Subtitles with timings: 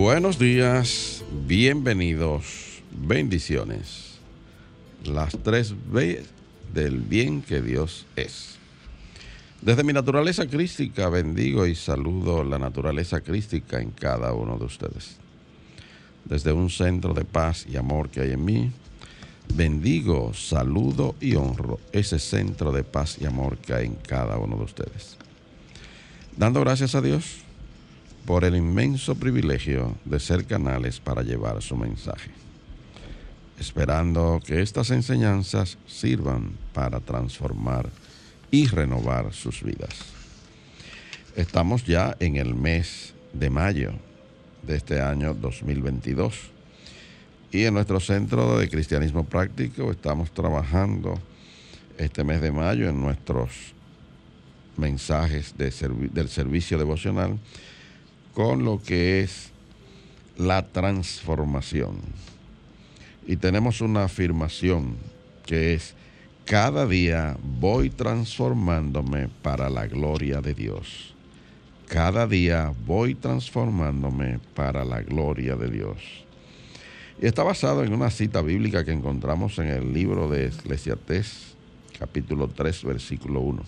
[0.00, 4.20] Buenos días, bienvenidos, bendiciones.
[5.02, 6.22] Las tres B
[6.72, 8.58] del bien que Dios es.
[9.60, 15.16] Desde mi naturaleza crística bendigo y saludo la naturaleza crística en cada uno de ustedes.
[16.24, 18.70] Desde un centro de paz y amor que hay en mí,
[19.52, 24.58] bendigo, saludo y honro ese centro de paz y amor que hay en cada uno
[24.58, 25.16] de ustedes.
[26.36, 27.47] Dando gracias a Dios
[28.28, 32.30] por el inmenso privilegio de ser canales para llevar su mensaje,
[33.58, 37.88] esperando que estas enseñanzas sirvan para transformar
[38.50, 39.94] y renovar sus vidas.
[41.36, 43.92] Estamos ya en el mes de mayo
[44.62, 46.34] de este año 2022
[47.50, 51.18] y en nuestro centro de cristianismo práctico estamos trabajando
[51.96, 53.72] este mes de mayo en nuestros
[54.76, 57.38] mensajes del servicio devocional
[58.38, 59.50] con lo que es
[60.36, 61.96] la transformación.
[63.26, 64.94] Y tenemos una afirmación
[65.44, 65.96] que es,
[66.44, 71.14] cada día voy transformándome para la gloria de Dios.
[71.88, 75.96] Cada día voy transformándome para la gloria de Dios.
[77.20, 81.56] Y está basado en una cita bíblica que encontramos en el libro de Eclesiastés,
[81.98, 83.64] capítulo 3, versículo 1.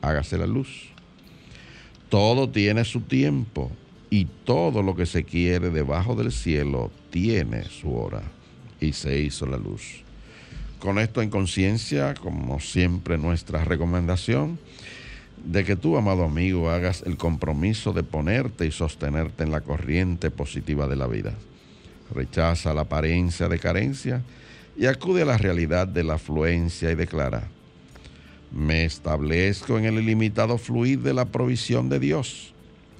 [0.00, 0.88] Hágase la luz.
[2.08, 3.70] Todo tiene su tiempo
[4.10, 8.22] y todo lo que se quiere debajo del cielo tiene su hora.
[8.80, 10.02] Y se hizo la luz.
[10.78, 14.58] Con esto en conciencia, como siempre nuestra recomendación,
[15.44, 20.30] de que tú, amado amigo, hagas el compromiso de ponerte y sostenerte en la corriente
[20.30, 21.32] positiva de la vida.
[22.14, 24.22] Rechaza la apariencia de carencia
[24.76, 27.48] y acude a la realidad de la afluencia y declara,
[28.52, 32.54] me establezco en el ilimitado fluir de la provisión de Dios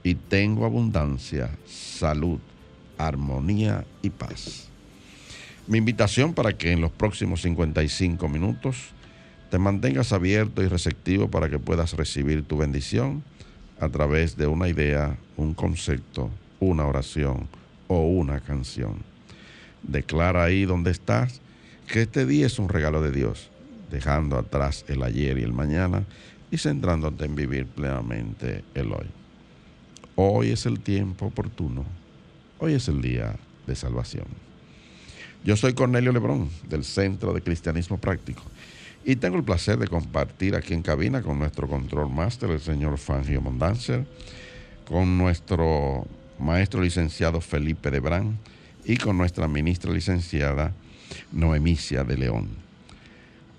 [0.06, 2.39] y tengo abundancia, salud,
[2.97, 4.69] armonía y paz.
[5.67, 8.77] Mi invitación para que en los próximos 55 minutos
[9.50, 13.25] te mantengas abierto y receptivo para que puedas recibir tu bendición
[13.81, 16.31] a través de una idea, un concepto,
[16.61, 17.49] una oración
[17.88, 19.03] o una canción.
[19.83, 21.41] Declara ahí donde estás
[21.88, 23.50] que este día es un regalo de Dios,
[23.91, 26.05] dejando atrás el ayer y el mañana
[26.53, 29.25] y centrándote en vivir plenamente el hoy.
[30.19, 31.84] Hoy es el tiempo oportuno.
[32.59, 34.25] Hoy es el día de salvación.
[35.44, 38.43] Yo soy Cornelio Lebrón, del Centro de Cristianismo Práctico,
[39.05, 42.97] y tengo el placer de compartir aquí en cabina con nuestro control máster, el señor
[42.97, 44.06] Fangio Mondanzer,
[44.88, 46.06] con nuestro
[46.38, 48.38] maestro licenciado Felipe Debrán
[48.87, 50.72] y con nuestra ministra licenciada
[51.31, 52.66] Noemicia de León.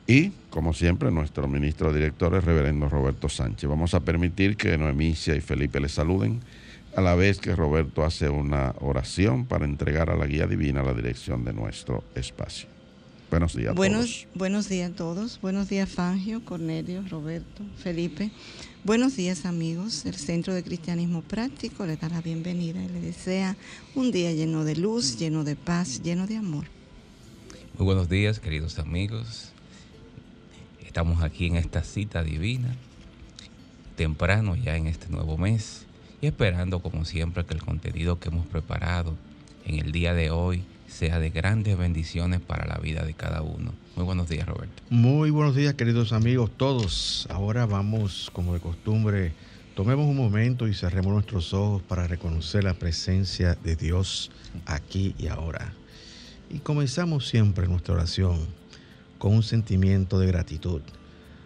[0.08, 3.70] Y, como siempre, nuestro ministro director, el reverendo Roberto Sánchez.
[3.70, 6.40] Vamos a permitir que Noemicia y Felipe les saluden,
[6.96, 10.94] a la vez que Roberto hace una oración para entregar a la guía divina la
[10.94, 12.70] dirección de nuestro espacio.
[13.30, 14.28] Buenos días a todos.
[14.34, 15.42] Buenos días a todos.
[15.42, 18.32] Buenos días, Fangio, Cornelio, Roberto, Felipe.
[18.86, 20.06] Buenos días, amigos.
[20.06, 23.58] El Centro de Cristianismo Práctico le da la bienvenida y le desea
[23.94, 26.66] un día lleno de luz, lleno de paz, lleno de amor.
[27.78, 29.52] Muy buenos días, queridos amigos.
[30.98, 32.76] Estamos aquí en esta cita divina,
[33.96, 35.86] temprano ya en este nuevo mes,
[36.22, 39.14] y esperando como siempre que el contenido que hemos preparado
[39.68, 43.74] en el día de hoy sea de grandes bendiciones para la vida de cada uno.
[43.96, 44.82] Muy buenos días, Roberto.
[44.90, 47.28] Muy buenos días, queridos amigos todos.
[47.30, 49.34] Ahora vamos, como de costumbre,
[49.76, 54.32] tomemos un momento y cerremos nuestros ojos para reconocer la presencia de Dios
[54.66, 55.74] aquí y ahora.
[56.50, 58.48] Y comenzamos siempre nuestra oración
[59.18, 60.82] con un sentimiento de gratitud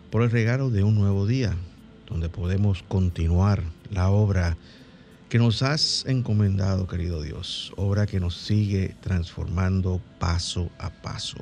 [0.09, 1.55] por el regalo de un nuevo día,
[2.07, 4.57] donde podemos continuar la obra
[5.29, 11.37] que nos has encomendado, querido Dios, obra que nos sigue transformando paso a paso.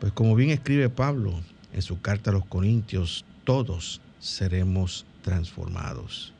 [0.00, 1.32] Pues como bien escribe Pablo
[1.72, 6.32] en su carta a los Corintios, todos seremos transformados.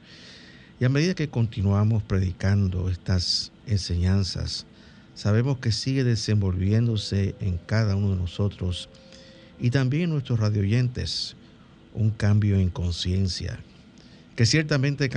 [0.81, 4.67] Y a medida que continuamos predicando estas enseñanzas,
[5.19, 8.89] sabemos que sigue desenvolviéndose en cada uno de nosotros
[9.59, 11.35] y también en nuestros radioyentes
[11.93, 13.59] un cambio en conciencia
[14.37, 15.11] que ciertamente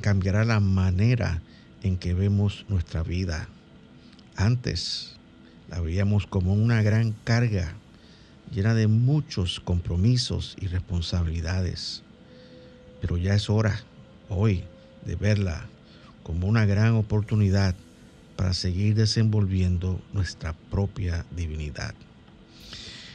[0.00, 1.42] cambiará la manera
[1.82, 3.48] en que vemos nuestra vida.
[4.36, 5.16] Antes
[5.68, 7.74] la veíamos como una gran carga
[8.52, 12.04] llena de muchos compromisos y responsabilidades,
[13.00, 13.80] pero ya es hora
[14.28, 14.62] hoy
[15.04, 15.66] de verla
[16.22, 17.74] como una gran oportunidad
[18.40, 21.94] para seguir desenvolviendo nuestra propia divinidad.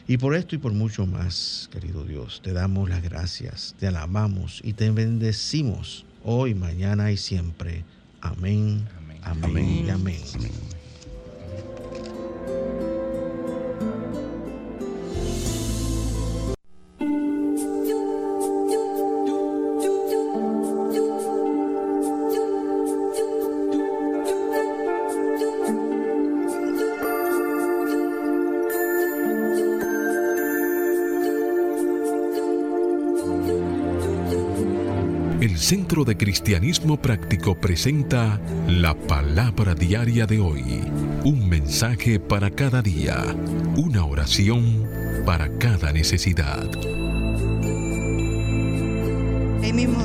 [0.07, 4.62] Y por esto y por mucho más, querido Dios, te damos las gracias, te alabamos
[4.63, 7.83] y te bendecimos hoy, mañana y siempre.
[8.22, 8.88] Amén,
[9.24, 10.22] amén, y amén.
[35.85, 40.81] Centro de Cristianismo Práctico presenta la palabra diaria de hoy.
[41.23, 43.23] Un mensaje para cada día.
[43.77, 44.83] Una oración
[45.27, 46.67] para cada necesidad.
[49.61, 50.03] Ahí mismo,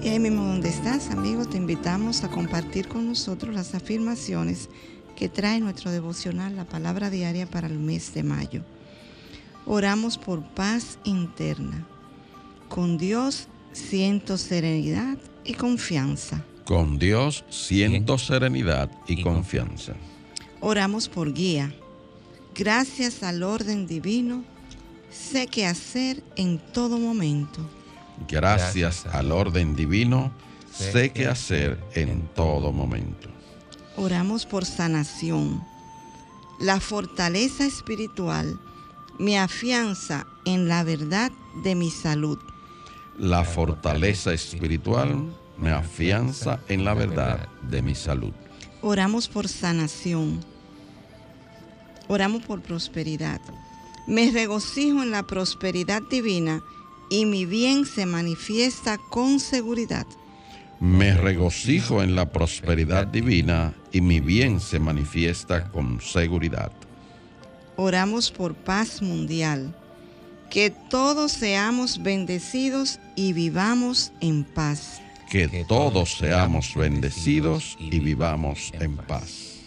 [0.00, 4.70] ahí mismo donde estás, amigo, te invitamos a compartir con nosotros las afirmaciones
[5.14, 8.62] que trae nuestro devocional, la palabra diaria para el mes de mayo.
[9.66, 11.86] Oramos por paz interna
[12.72, 16.42] con Dios siento serenidad y confianza.
[16.64, 19.92] Con Dios siento serenidad y, confianza.
[20.60, 21.74] Oramos por guía.
[22.54, 24.42] Gracias al orden divino,
[25.10, 27.60] sé qué hacer en todo momento.
[28.26, 30.32] Gracias al orden divino,
[30.72, 33.28] sé qué hacer en todo momento.
[33.98, 35.62] Oramos por sanación.
[36.58, 38.58] La fortaleza espiritual
[39.18, 41.30] me afianza en la verdad
[41.64, 42.38] de mi salud
[43.18, 48.32] la fortaleza espiritual me afianza en la verdad de mi salud.
[48.80, 50.40] Oramos por sanación.
[52.08, 53.40] Oramos por prosperidad.
[54.06, 56.62] Me regocijo en la prosperidad divina
[57.08, 60.06] y mi bien se manifiesta con seguridad.
[60.80, 66.72] Me regocijo en la prosperidad divina y mi bien se manifiesta con seguridad.
[67.76, 69.76] Oramos por paz mundial
[70.52, 75.00] que todos seamos bendecidos y vivamos en paz.
[75.30, 79.62] Que todos seamos bendecidos y vivamos en paz.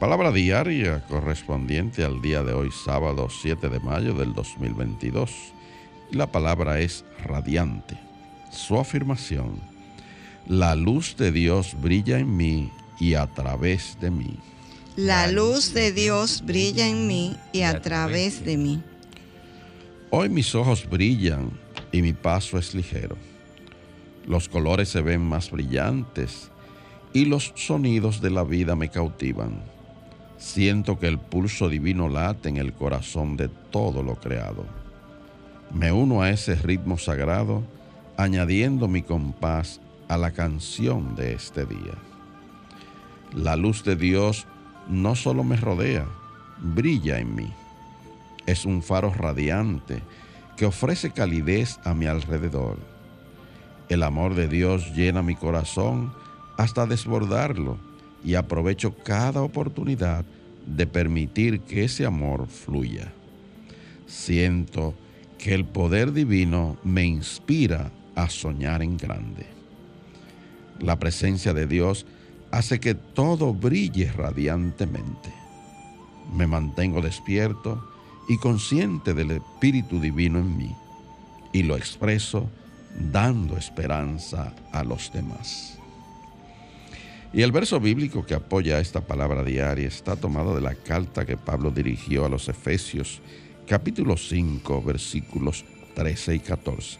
[0.00, 5.30] Palabra diaria correspondiente al día de hoy, sábado 7 de mayo del 2022.
[6.12, 7.98] la palabra es radiante.
[8.50, 9.60] Su afirmación,
[10.48, 14.38] la luz de Dios brilla en mí y a través de mí.
[14.96, 18.82] La luz de Dios brilla en mí y a través de mí.
[20.10, 21.50] Hoy mis ojos brillan
[21.90, 23.16] y mi paso es ligero.
[24.24, 26.52] Los colores se ven más brillantes
[27.12, 29.64] y los sonidos de la vida me cautivan.
[30.38, 34.64] Siento que el pulso divino late en el corazón de todo lo creado.
[35.74, 37.64] Me uno a ese ritmo sagrado,
[38.16, 41.94] añadiendo mi compás a la canción de este día.
[43.34, 44.46] La luz de Dios
[44.88, 46.06] no solo me rodea,
[46.58, 47.52] brilla en mí
[48.46, 50.02] es un faro radiante
[50.56, 52.78] que ofrece calidez a mi alrededor.
[53.88, 56.12] El amor de Dios llena mi corazón
[56.56, 57.78] hasta desbordarlo
[58.24, 60.24] y aprovecho cada oportunidad
[60.66, 63.12] de permitir que ese amor fluya.
[64.06, 64.94] Siento
[65.38, 69.46] que el poder divino me inspira a soñar en grande.
[70.80, 72.06] La presencia de Dios
[72.50, 75.32] hace que todo brille radiantemente.
[76.34, 77.86] Me mantengo despierto
[78.28, 80.74] y consciente del Espíritu Divino en mí
[81.52, 82.48] y lo expreso
[83.12, 85.78] dando esperanza a los demás.
[87.32, 91.36] Y el verso bíblico que apoya esta palabra diaria está tomado de la carta que
[91.36, 93.20] Pablo dirigió a los Efesios,
[93.66, 95.64] capítulo 5, versículos
[95.94, 96.98] 13 y 14.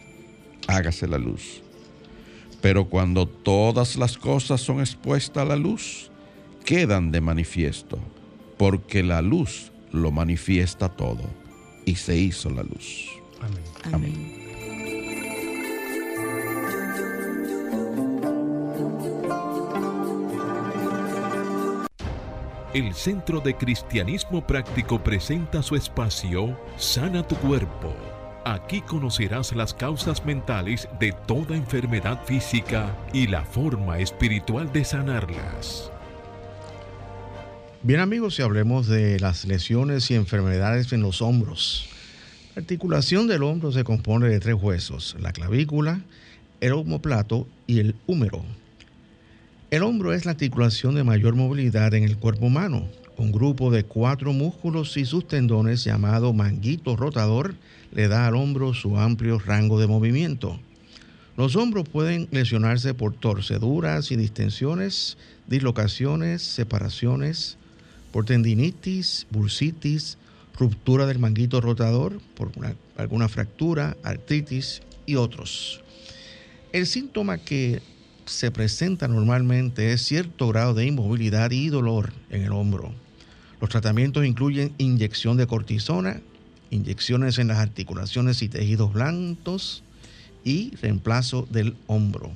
[0.67, 1.61] Hágase la luz.
[2.61, 6.11] Pero cuando todas las cosas son expuestas a la luz,
[6.65, 7.99] quedan de manifiesto,
[8.57, 11.23] porque la luz lo manifiesta todo
[11.85, 13.09] y se hizo la luz.
[13.41, 13.93] Amén.
[13.93, 14.47] Amén.
[22.73, 27.95] El Centro de Cristianismo Práctico presenta su espacio Sana tu Cuerpo
[28.47, 35.91] Aquí conocerás las causas mentales de toda enfermedad física y la forma espiritual de sanarlas.
[37.83, 41.87] Bien amigos, si hablemos de las lesiones y enfermedades en los hombros.
[42.55, 46.01] La articulación del hombro se compone de tres huesos, la clavícula,
[46.59, 48.43] el omoplato y el húmero.
[49.69, 52.87] El hombro es la articulación de mayor movilidad en el cuerpo humano.
[53.15, 57.53] Un grupo de cuatro músculos y sus tendones llamado manguito rotador
[57.91, 60.59] le da al hombro su amplio rango de movimiento.
[61.37, 67.57] Los hombros pueden lesionarse por torceduras y distensiones, dislocaciones, separaciones,
[68.17, 70.17] por tendinitis, bursitis,
[70.57, 72.49] ruptura del manguito rotador, por
[72.97, 75.83] alguna fractura, artritis y otros.
[76.73, 77.79] El síntoma que
[78.25, 82.91] se presenta normalmente es cierto grado de inmovilidad y dolor en el hombro.
[83.61, 86.19] Los tratamientos incluyen inyección de cortisona,
[86.71, 89.83] inyecciones en las articulaciones y tejidos blancos
[90.43, 92.31] y reemplazo del hombro.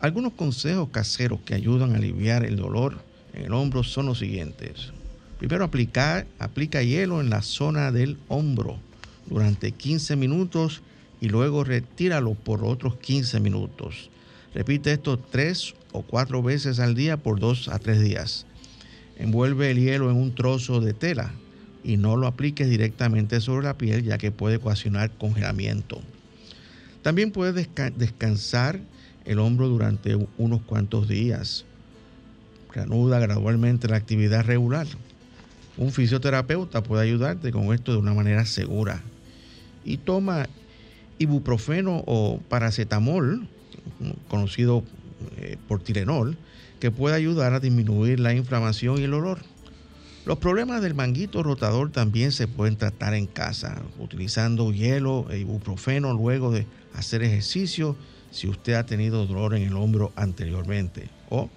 [0.00, 3.00] Algunos consejos caseros que ayudan a aliviar el dolor
[3.32, 4.92] en el hombro son los siguientes.
[5.44, 8.78] Primero aplica hielo en la zona del hombro
[9.26, 10.80] durante 15 minutos
[11.20, 14.08] y luego retíralo por otros 15 minutos.
[14.54, 18.46] Repite esto tres o cuatro veces al día por dos a tres días.
[19.18, 21.30] Envuelve el hielo en un trozo de tela
[21.82, 26.00] y no lo apliques directamente sobre la piel ya que puede ocasionar congelamiento.
[27.02, 28.80] También puedes descansar
[29.26, 31.66] el hombro durante unos cuantos días.
[32.72, 34.86] Reanuda gradualmente la actividad regular.
[35.76, 39.02] Un fisioterapeuta puede ayudarte con esto de una manera segura.
[39.84, 40.46] Y toma
[41.18, 43.46] ibuprofeno o paracetamol,
[44.28, 44.84] conocido
[45.38, 46.36] eh, por Tilenol,
[46.80, 49.38] que puede ayudar a disminuir la inflamación y el olor.
[50.26, 56.14] Los problemas del manguito rotador también se pueden tratar en casa, utilizando hielo e ibuprofeno
[56.14, 57.96] luego de hacer ejercicio
[58.30, 61.50] si usted ha tenido dolor en el hombro anteriormente, o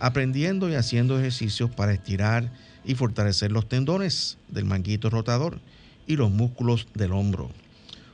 [0.00, 2.50] aprendiendo y haciendo ejercicios para estirar
[2.84, 5.58] y fortalecer los tendones del manguito rotador
[6.06, 7.50] y los músculos del hombro.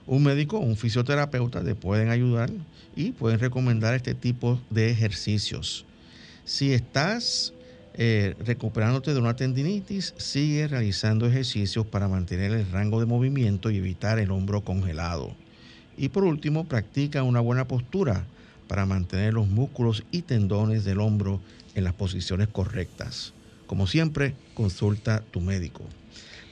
[0.07, 2.51] Un médico o un fisioterapeuta te pueden ayudar
[2.95, 5.85] y pueden recomendar este tipo de ejercicios.
[6.45, 7.53] Si estás
[7.95, 13.79] eh, recuperándote de una tendinitis, sigue realizando ejercicios para mantener el rango de movimiento y
[13.79, 15.35] evitar el hombro congelado.
[15.97, 18.27] Y por último, practica una buena postura
[18.69, 21.41] para mantener los músculos y tendones del hombro
[21.75, 23.33] en las posiciones correctas.
[23.67, 25.83] Como siempre, consulta tu médico.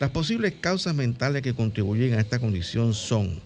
[0.00, 3.40] Las posibles causas mentales que contribuyen a esta condición son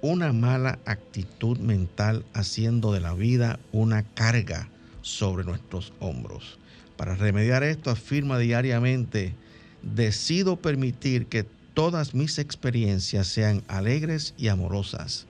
[0.00, 4.68] una mala actitud mental haciendo de la vida una carga
[5.02, 6.58] sobre nuestros hombros.
[6.96, 9.34] Para remediar esto, afirma diariamente,
[9.82, 11.44] decido permitir que
[11.74, 15.26] todas mis experiencias sean alegres y amorosas.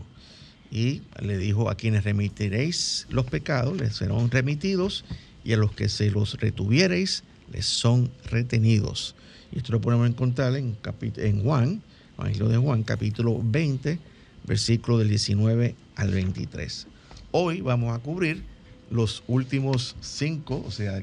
[0.72, 5.06] Y le dijo, a quienes remitiréis los pecados, les serán remitidos,
[5.44, 9.15] y a los que se los retuviereis, les son retenidos.
[9.51, 10.77] Y esto lo podemos encontrar en,
[11.17, 11.82] en Juan,
[12.17, 13.98] Evangelio de Juan, capítulo 20,
[14.46, 16.88] versículo del 19 al 23.
[17.32, 18.44] Hoy vamos a cubrir
[18.89, 21.01] los últimos cinco, o sea,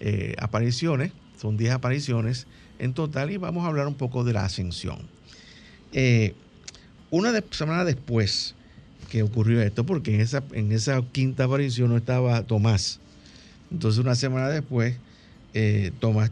[0.00, 2.46] eh, apariciones, son 10 apariciones
[2.78, 4.98] en total y vamos a hablar un poco de la ascensión.
[5.92, 6.34] Eh,
[7.10, 8.54] una semana después
[9.10, 12.98] que ocurrió esto, porque en esa, en esa quinta aparición no estaba Tomás.
[13.70, 14.96] Entonces una semana después,
[15.52, 16.30] eh, Tomás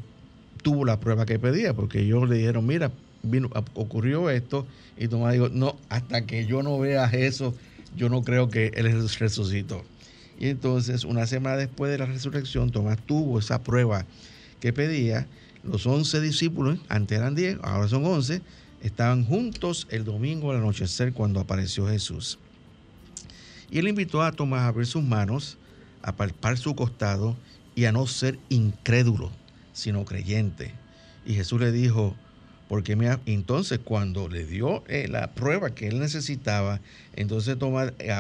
[0.63, 2.91] tuvo la prueba que pedía, porque ellos le dijeron, mira,
[3.23, 4.67] vino, ocurrió esto,
[4.97, 7.55] y Tomás dijo, no, hasta que yo no vea eso,
[7.97, 9.85] yo no creo que él resucitó.
[10.39, 14.07] Y entonces, una semana después de la resurrección, Tomás tuvo esa prueba
[14.61, 15.27] que pedía.
[15.63, 18.41] Los once discípulos, antes eran diez, ahora son once,
[18.83, 22.39] estaban juntos el domingo al anochecer cuando apareció Jesús.
[23.71, 25.59] Y él invitó a Tomás a ver sus manos,
[26.03, 27.37] a palpar su costado
[27.75, 29.31] y a no ser incrédulo,
[29.75, 30.73] sino creyente.
[31.27, 32.17] Y Jesús le dijo,
[32.71, 36.81] porque me entonces cuando le dio eh, la prueba que él necesitaba,
[37.17, 38.15] entonces Tomás eh,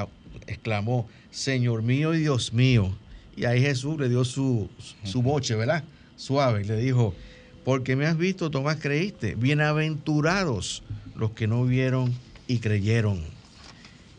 [0.49, 2.93] exclamó, Señor mío y Dios mío.
[3.37, 4.69] Y ahí Jesús le dio su,
[5.05, 5.85] su boche, ¿verdad?
[6.17, 7.15] Suave, le dijo,
[7.65, 9.37] porque me has visto, Tomás, creíste.
[9.37, 10.83] Bienaventurados
[11.15, 12.13] los que no vieron
[12.49, 13.23] y creyeron.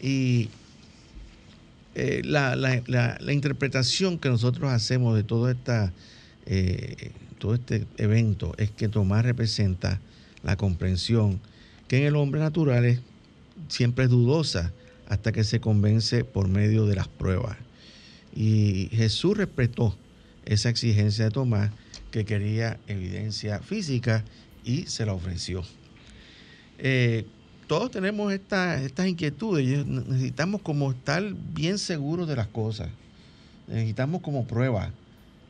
[0.02, 0.48] Y
[1.94, 2.56] eh, la,
[3.34, 5.92] interpretación que nosotros hacemos de todo, esta,
[6.46, 10.00] eh, todo este evento es que Tomás representa
[10.44, 11.40] la comprensión
[11.88, 13.00] que en el hombre natural es,
[13.68, 14.72] siempre es dudosa
[15.08, 17.58] hasta que se convence por medio de las pruebas.
[18.34, 19.96] Y Jesús respetó
[20.46, 21.72] esa exigencia de Tomás
[22.12, 24.24] que quería evidencia física
[24.64, 25.64] y se la ofreció.
[26.78, 27.26] Eh,
[27.68, 29.86] todos tenemos estas inquietudes.
[29.86, 32.90] Necesitamos como estar bien seguros de las cosas.
[33.68, 34.92] Necesitamos como prueba.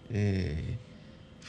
[0.10, 0.77] Eh,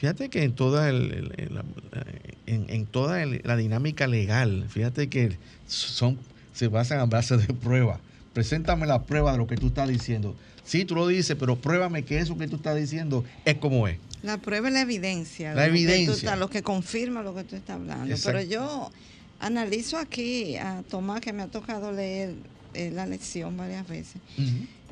[0.02, 6.18] fíjate que en toda, en, toda la dinámica legal, fíjate que son,
[6.52, 8.00] se basan a base de prueba.
[8.32, 10.35] Preséntame la prueba de lo que tú estás diciendo.
[10.64, 13.99] Sí, tú lo dices, pero pruébame que eso que tú estás diciendo es como es.
[14.25, 15.54] La prueba es la evidencia.
[15.54, 16.35] La evidencia.
[16.35, 18.16] lo que confirma lo que tú estás hablando.
[18.25, 18.90] Pero yo
[19.38, 22.35] analizo aquí a Tomás, que me ha tocado leer
[22.74, 24.20] eh, la lección varias veces.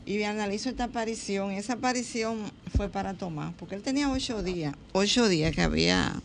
[0.07, 1.53] Y analizo esta aparición.
[1.53, 4.75] Esa aparición fue para Tomás, porque él tenía ocho días.
[4.93, 6.21] Ocho días que había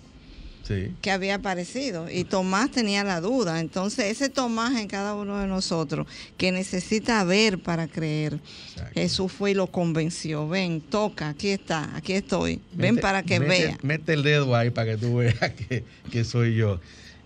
[1.02, 2.10] que había aparecido.
[2.10, 3.60] Y Tomás tenía la duda.
[3.60, 6.08] Entonces, ese Tomás en cada uno de nosotros
[6.38, 8.40] que necesita ver para creer,
[8.94, 10.48] Jesús fue y lo convenció.
[10.48, 12.62] Ven, toca, aquí está, aquí estoy.
[12.74, 13.78] Ven para que vea.
[13.84, 15.36] Mete el dedo ahí para que tú veas
[16.12, 16.80] que, soy yo.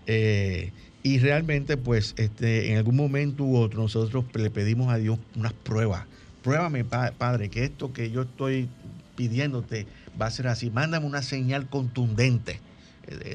[0.06, 5.18] Eh, y realmente, pues, este, en algún momento u otro, nosotros le pedimos a Dios
[5.34, 6.06] unas pruebas.
[6.42, 8.68] Pruébame, Padre, que esto que yo estoy
[9.16, 9.86] pidiéndote
[10.20, 10.70] va a ser así.
[10.70, 12.60] Mándame una señal contundente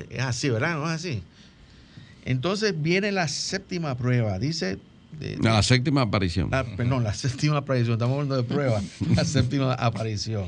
[0.10, 0.76] es así, ¿verdad?
[0.76, 1.24] ¿No es así?
[2.24, 4.39] Entonces viene la séptima prueba.
[4.39, 4.80] Dice.
[5.41, 6.50] la séptima aparición.
[6.50, 7.94] perdón, la séptima aparición.
[7.94, 8.82] Estamos hablando de prueba.
[9.15, 10.46] la séptima aparición.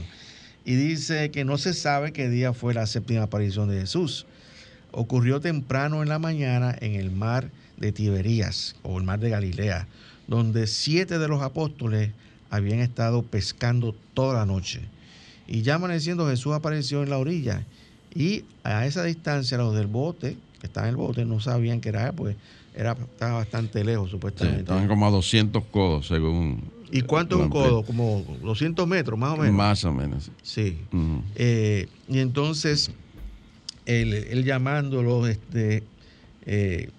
[0.65, 4.25] Y dice que no se sabe qué día fue la séptima aparición de Jesús.
[4.91, 9.87] Ocurrió temprano en la mañana en el mar de Tiberías o el mar de Galilea,
[10.27, 12.11] donde siete de los apóstoles
[12.49, 14.81] habían estado pescando toda la noche.
[15.47, 17.63] Y ya amaneciendo Jesús apareció en la orilla
[18.13, 21.89] y a esa distancia los del bote, que estaban en el bote, no sabían que
[21.89, 22.35] era, pues
[22.75, 24.61] era, estaba bastante lejos supuestamente.
[24.61, 26.61] estaban como a 200 codos según...
[26.89, 27.83] ¿Y cuánto es un codo?
[27.83, 29.55] Como 200 metros, más o menos.
[29.55, 30.31] Más o menos.
[30.41, 30.77] Sí.
[31.35, 32.91] Eh, y entonces,
[33.85, 35.83] él, llamándolo, este,
[36.45, 36.89] eh,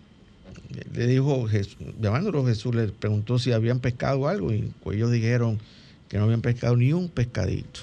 [0.69, 1.47] le dijo,
[2.01, 5.59] llamándolo Jesús, le preguntó si habían pescado algo y pues ellos dijeron
[6.09, 7.81] que no habían pescado ni un pescadito.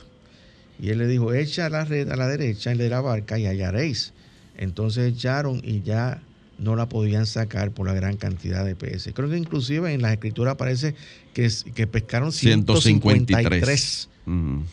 [0.80, 4.13] Y él le dijo, echa la red a la derecha de la barca y hallaréis.
[4.58, 6.21] Entonces echaron y ya
[6.58, 9.13] no la podían sacar por la gran cantidad de peces.
[9.13, 10.95] Creo que inclusive en las escrituras aparece
[11.34, 14.10] que, que pescaron 153,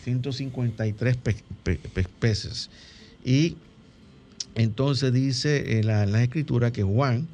[0.04, 1.16] 153
[2.20, 2.70] peces.
[3.24, 3.56] Y
[4.54, 7.26] entonces dice en la, la escritura que Juan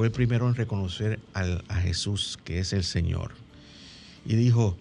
[0.00, 3.32] fue el primero en reconocer a Jesús, que es el Señor.
[4.24, 4.74] Y dijo,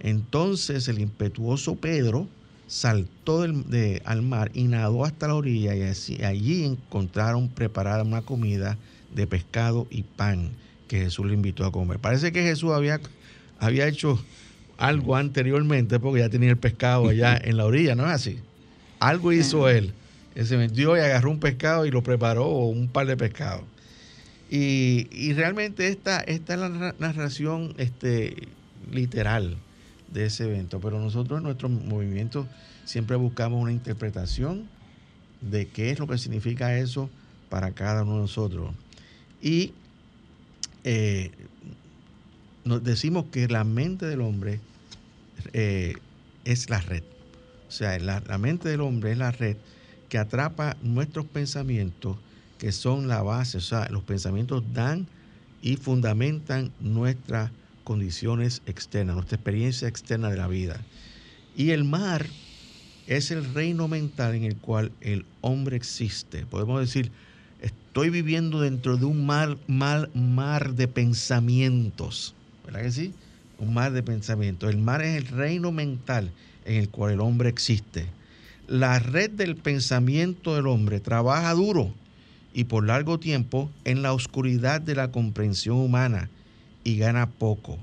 [0.00, 2.26] entonces el impetuoso Pedro,
[2.68, 8.78] saltó de, al mar y nadó hasta la orilla y allí encontraron preparada una comida
[9.14, 10.52] de pescado y pan
[10.88, 11.98] que Jesús le invitó a comer.
[11.98, 12.98] Parece que Jesús había,
[13.58, 14.18] había hecho
[14.78, 18.38] algo anteriormente porque ya tenía el pescado allá en la orilla, ¿no es así?
[19.00, 19.92] Algo hizo él.
[20.34, 23.64] Él se metió y agarró un pescado y lo preparó, o un par de pescados.
[24.54, 28.36] Y, realmente esta, esta es la narración este,
[28.90, 29.56] literal
[30.12, 30.78] de ese evento.
[30.78, 32.46] Pero nosotros en nuestro movimiento
[32.84, 34.68] siempre buscamos una interpretación
[35.40, 37.08] de qué es lo que significa eso
[37.48, 38.74] para cada uno de nosotros.
[39.40, 39.72] Y
[40.84, 41.30] eh,
[42.66, 44.60] nos decimos que la mente del hombre
[45.54, 45.94] eh,
[46.44, 47.04] es la red.
[47.68, 49.56] O sea, la, la mente del hombre es la red
[50.10, 52.18] que atrapa nuestros pensamientos,
[52.62, 53.58] que son la base.
[53.58, 55.08] O sea, los pensamientos dan
[55.62, 57.50] y fundamentan nuestras
[57.82, 60.80] condiciones externas, nuestra experiencia externa de la vida.
[61.56, 62.24] Y el mar
[63.08, 66.46] es el reino mental en el cual el hombre existe.
[66.46, 67.10] Podemos decir,
[67.60, 72.32] estoy viviendo dentro de un mar, mar, mar de pensamientos.
[72.64, 73.12] ¿Verdad que sí?
[73.58, 74.70] Un mar de pensamientos.
[74.70, 76.30] El mar es el reino mental
[76.64, 78.06] en el cual el hombre existe.
[78.68, 81.92] La red del pensamiento del hombre trabaja duro
[82.54, 86.28] y por largo tiempo en la oscuridad de la comprensión humana
[86.84, 87.78] y gana poco.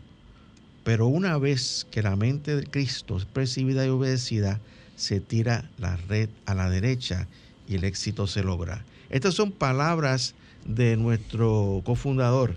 [0.84, 4.60] Pero una vez que la mente de Cristo es percibida y obedecida,
[4.95, 7.27] se tira la red a la derecha
[7.67, 8.84] y el éxito se logra.
[9.10, 12.55] Estas son palabras de nuestro cofundador,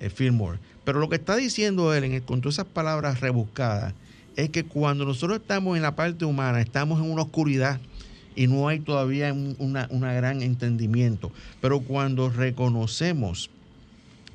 [0.00, 0.58] eh, Fillmore.
[0.84, 3.94] Pero lo que está diciendo él con todas esas palabras rebuscadas
[4.36, 7.80] es que cuando nosotros estamos en la parte humana, estamos en una oscuridad
[8.36, 11.32] y no hay todavía un una, gran entendimiento.
[11.60, 13.50] Pero cuando reconocemos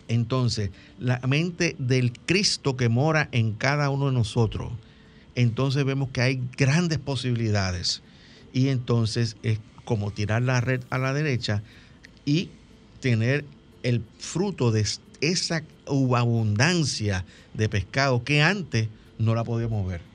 [0.08, 4.74] entonces la mente del Cristo que mora en cada uno de nosotros,
[5.36, 8.02] entonces vemos que hay grandes posibilidades.
[8.52, 11.64] Y entonces es como tirar la red a la derecha
[12.26, 12.50] y
[13.00, 13.46] tener
[13.84, 14.86] el fruto de
[15.22, 20.11] esa abundancia de pescado que antes no la podíamos ver.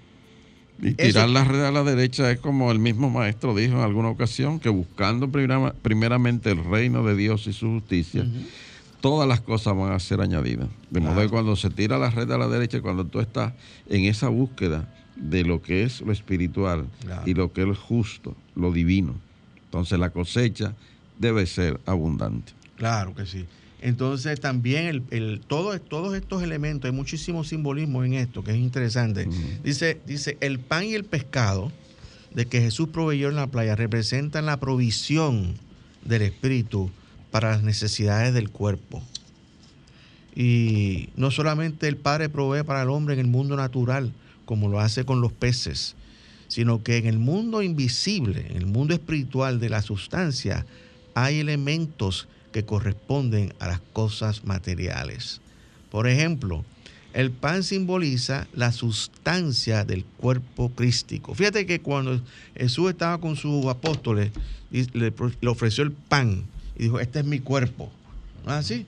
[0.81, 4.09] Y tirar la red a la derecha es como el mismo maestro dijo en alguna
[4.09, 8.27] ocasión, que buscando primeramente el reino de Dios y su justicia,
[9.01, 10.69] todas las cosas van a ser añadidas.
[10.91, 13.53] De modo que cuando se tira la red a la derecha, cuando tú estás
[13.89, 16.87] en esa búsqueda de lo que es lo espiritual
[17.25, 19.15] y lo que es justo, lo divino,
[19.65, 20.75] entonces la cosecha
[21.19, 22.53] debe ser abundante.
[22.77, 23.47] Claro que sí.
[23.87, 29.29] Entonces también el, todo, todos estos elementos, hay muchísimo simbolismo en esto, que es interesante.
[29.63, 31.71] dice, dice, el pan y el pescado
[32.35, 35.55] de que Jesús proveyó en la playa representan la provisión
[36.05, 36.91] del Espíritu
[37.31, 39.05] para las necesidades del cuerpo.
[40.35, 44.13] Y no solamente el Padre provee para el hombre en el mundo natural,
[44.47, 45.95] como lo hace con los peces,
[46.49, 50.67] sino que en el mundo invisible, en el mundo espiritual de la sustancia,
[51.15, 55.43] hay elementos que corresponden a las cosas materiales.
[55.91, 56.65] Por ejemplo,
[57.13, 61.35] el pan simboliza la sustancia del cuerpo crístico.
[61.35, 62.19] Fíjate que cuando
[62.57, 64.31] Jesús estaba con sus apóstoles,
[64.71, 65.13] le,
[65.47, 66.45] ofreció el pan
[66.79, 67.93] y dijo, este es mi cuerpo.
[68.47, 68.87] ¿No es así?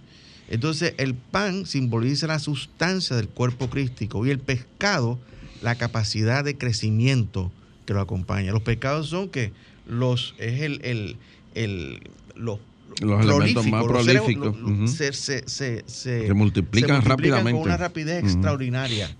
[0.48, 5.18] Entonces el pan simboliza la sustancia del cuerpo crístico y el pescado
[5.60, 7.52] la capacidad de crecimiento
[7.84, 8.50] que lo acompaña.
[8.50, 9.52] Los pescados son que
[9.86, 11.18] los es el,
[11.54, 12.00] el,
[12.34, 12.60] los
[13.00, 14.56] los elementos más prolíficos.
[14.90, 19.14] se, multiplican, rápidamente con una rapidez extraordinaria.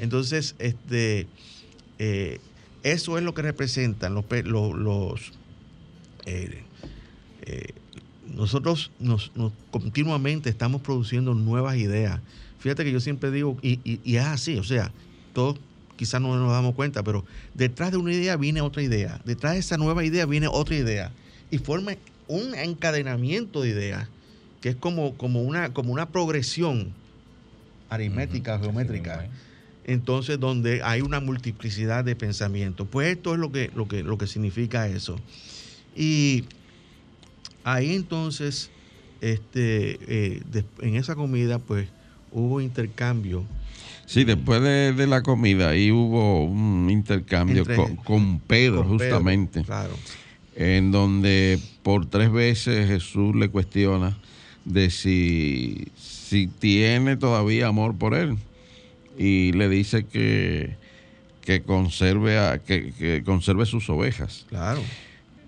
[0.00, 1.26] Entonces, este
[1.98, 2.40] eh,
[2.82, 5.32] eso es lo que representan los, los,
[6.26, 6.62] eh,
[7.42, 7.74] eh,
[8.34, 9.30] nosotros nos,
[9.70, 12.20] continuamente estamos produciendo nuevas ideas.
[12.58, 14.90] Fíjate que yo siempre digo, y, y es así, o sea,
[15.32, 15.58] todos
[15.96, 19.60] quizás no nos damos cuenta, pero detrás de una idea viene otra idea, detrás de
[19.60, 21.12] esa nueva idea viene otra idea,
[21.50, 21.92] y forma
[22.32, 24.08] un encadenamiento de ideas,
[24.62, 26.92] que es como, como, una, como una progresión
[27.90, 29.28] aritmética, geométrica.
[29.84, 32.86] Entonces, donde hay una multiplicidad de pensamientos.
[32.90, 35.18] Pues esto es lo que, lo que, lo que significa eso.
[35.94, 36.44] Y
[37.64, 38.70] ahí entonces,
[39.20, 40.42] este, eh,
[40.80, 41.88] en esa comida, pues
[42.30, 43.44] hubo intercambio.
[44.06, 47.64] Sí, después de, la comida ahí hubo un intercambio
[48.04, 49.64] con, Pedro, justamente.
[49.64, 49.94] claro
[50.56, 54.16] en donde por tres veces Jesús le cuestiona
[54.64, 58.36] de si, si tiene todavía amor por él
[59.18, 60.76] y le dice que,
[61.42, 64.46] que conserve a, que, conserve sus ovejas.
[64.48, 64.80] Claro.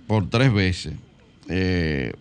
[0.06, 0.94] Por tres veces.
[1.48, 2.12] Eh,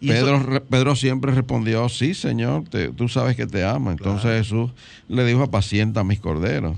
[0.00, 2.64] Pedro, Pedro siempre respondió, sí, Señor,
[2.96, 3.92] tú sabes que te ama.
[3.92, 4.70] Entonces Jesús
[5.08, 6.76] le dijo, apacienta mis corderos.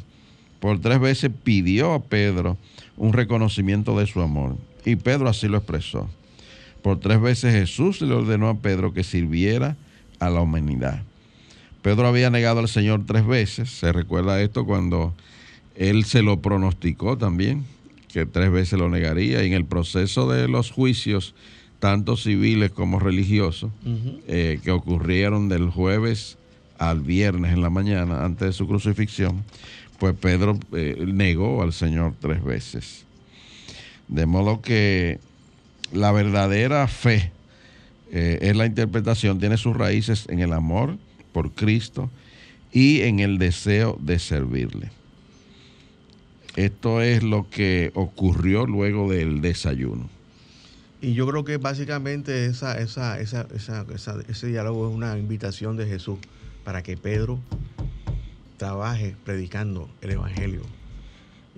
[0.61, 2.59] Por tres veces pidió a Pedro
[2.97, 4.57] un reconocimiento de su amor.
[4.85, 6.09] Y Pedro así lo expresó.
[6.83, 9.77] Por tres veces Jesús le ordenó a Pedro que sirviera
[10.19, 11.03] a la humanidad.
[11.83, 13.71] Pedro había negado al Señor tres veces.
[13.71, 15.15] Se recuerda esto cuando
[15.75, 17.65] él se lo pronosticó también,
[18.13, 19.43] que tres veces lo negaría.
[19.43, 21.35] Y en el proceso de los juicios,
[21.81, 23.71] tanto civiles como religiosos,
[24.29, 26.39] eh, que ocurrieron del jueves
[26.79, 29.45] al viernes en la mañana, antes de su crucifixión,
[29.99, 33.04] pues Pedro eh, negó al Señor tres veces.
[34.09, 35.19] De modo que
[35.93, 37.33] la verdadera fe
[38.11, 40.99] eh, es la interpretación, tiene sus raíces en el amor
[41.33, 42.11] por Cristo
[42.73, 44.91] y en el deseo de servirle.
[46.57, 50.09] Esto es lo que ocurrió luego del desayuno.
[51.01, 53.47] Y yo creo que básicamente esa, esa, esa,
[54.29, 56.19] ese diálogo es una invitación de Jesús
[56.65, 57.39] para que Pedro
[58.57, 60.63] trabaje predicando el Evangelio.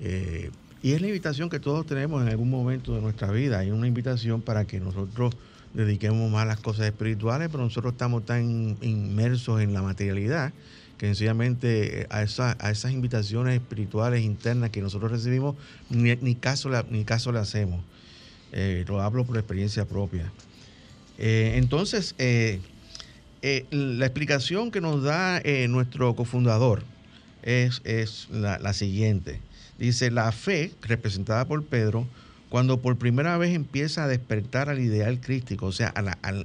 [0.00, 0.50] Eh,
[0.86, 3.58] y es la invitación que todos tenemos en algún momento de nuestra vida.
[3.58, 5.34] Hay una invitación para que nosotros
[5.74, 10.52] dediquemos más las cosas espirituales, pero nosotros estamos tan inmersos en la materialidad
[10.96, 15.56] que sencillamente eh, a, esas invitaciones espirituales internas que nosotros recibimos,
[15.90, 17.82] ni, caso, ni caso le hacemos.
[18.52, 20.30] Eh, lo hablo por experiencia propia.
[21.18, 22.14] Eh, entonces,
[23.72, 26.84] la explicación que nos da nuestro cofundador
[27.42, 27.82] es
[28.30, 29.40] la, siguiente.
[29.78, 32.06] Dice, la fe, representada por Pedro,
[32.48, 35.92] cuando por primera vez empieza a despertar al ideal crístico, o sea,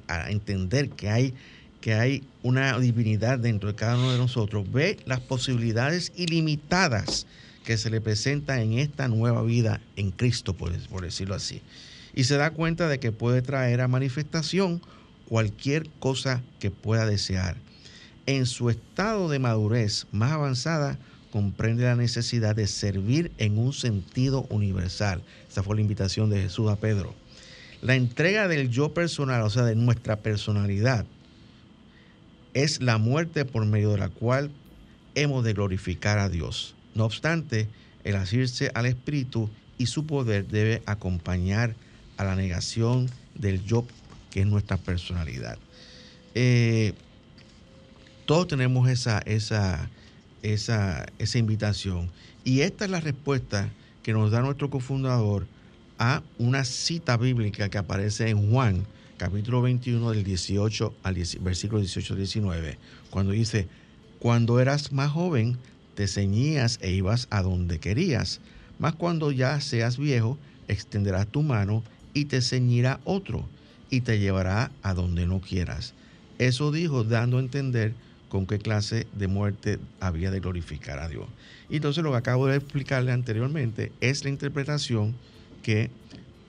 [0.08, 1.34] a entender que hay
[1.82, 7.26] que hay una divinidad dentro de cada uno de nosotros, ve las posibilidades ilimitadas
[7.66, 11.62] que se le presentan en esta nueva vida en Cristo, por, decirlo así.
[12.14, 14.82] Y se da cuenta de que puede traer a manifestación
[15.28, 17.58] cualquier cosa que pueda desear.
[18.28, 21.00] En su estado de madurez más avanzada,
[21.32, 25.22] comprende la necesidad de servir en un sentido universal.
[25.50, 27.16] Esa fue la invitación de Jesús a Pedro.
[27.82, 31.06] La entrega del yo personal, o sea, de nuestra personalidad,
[32.54, 34.52] es la muerte por medio de la cual
[35.16, 36.76] hemos de glorificar a Dios.
[36.94, 37.68] No obstante,
[38.04, 41.76] el asirse al Espíritu y su poder debe acompañar
[42.18, 43.86] a la negación del yo,
[44.30, 45.58] que es nuestra personalidad.
[46.36, 46.94] Eh,
[48.26, 49.90] todos tenemos esa, esa,
[50.44, 52.10] esa, esa invitación.
[52.44, 53.70] Y esta es la respuesta
[54.04, 55.46] que nos da nuestro cofundador
[56.00, 58.86] a una cita bíblica que aparece en Juan
[59.22, 62.80] capítulo 21 del 18 al versículo 18 19,
[63.12, 63.68] cuando dice,
[64.18, 65.58] cuando eras más joven,
[65.94, 68.40] te ceñías e ibas a donde querías,
[68.80, 71.84] mas cuando ya seas viejo, extenderás tu mano
[72.16, 73.46] y te ceñirá otro
[73.92, 75.94] y te llevará a donde no quieras.
[76.40, 77.94] Eso dijo dando a entender
[78.32, 81.26] con qué clase de muerte había de glorificar a Dios.
[81.70, 85.16] Y entonces lo que acabo de explicarle anteriormente es la interpretación
[85.64, 85.92] que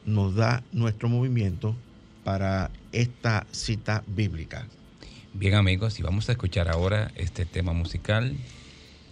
[0.07, 1.75] nos da nuestro movimiento
[2.23, 4.65] para esta cita bíblica.
[5.35, 8.37] Bien amigos, y vamos a escuchar ahora este tema musical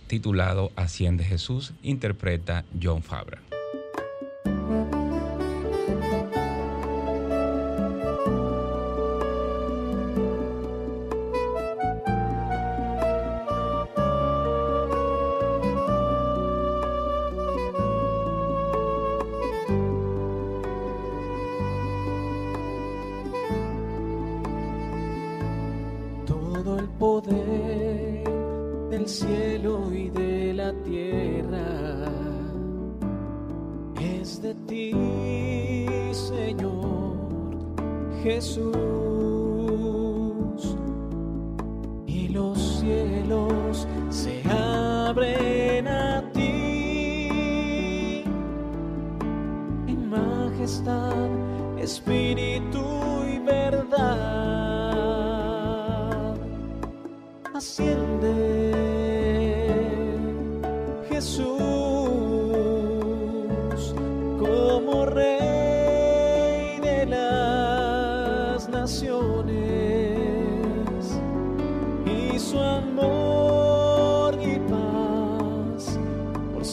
[0.06, 3.40] titulado Asciende Jesús, interpreta John Fabra.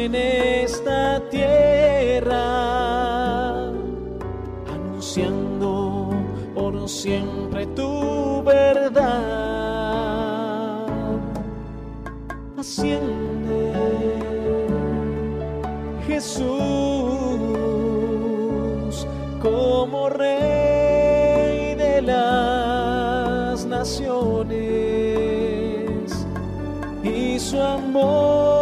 [0.05, 2.35] en esta tierra,
[4.75, 6.11] anunciando
[6.55, 9.14] por siempre tu verdad.
[12.59, 13.73] Asciende,
[16.07, 16.45] Jesús,
[19.40, 24.55] como Rey de las naciones,
[27.03, 28.54] y su amor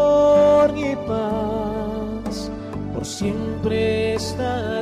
[3.23, 4.82] siempre estarán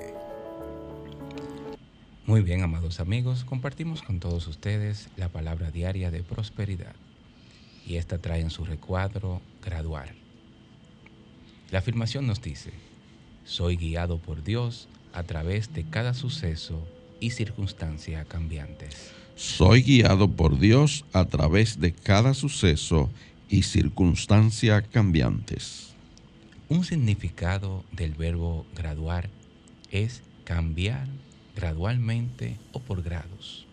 [2.31, 6.95] Muy bien, amados amigos, compartimos con todos ustedes la palabra diaria de prosperidad
[7.85, 10.15] y esta trae en su recuadro graduar.
[11.71, 12.71] La afirmación nos dice,
[13.43, 16.87] soy guiado por Dios a través de cada suceso
[17.19, 19.11] y circunstancia cambiantes.
[19.35, 23.09] Soy guiado por Dios a través de cada suceso
[23.49, 25.95] y circunstancia cambiantes.
[26.69, 29.29] Un significado del verbo graduar
[29.91, 31.09] es cambiar
[31.55, 33.65] gradualmente o por grados.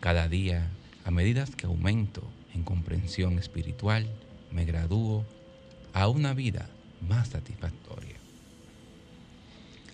[0.00, 0.68] Cada día,
[1.04, 2.22] a medida que aumento
[2.54, 4.06] en comprensión espiritual,
[4.50, 5.24] me gradúo
[5.92, 6.68] a una vida
[7.06, 8.16] más satisfactoria.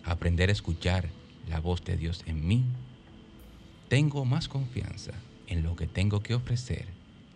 [0.05, 1.09] Aprender a escuchar
[1.49, 2.65] la voz de Dios en mí,
[3.89, 5.13] tengo más confianza
[5.47, 6.87] en lo que tengo que ofrecer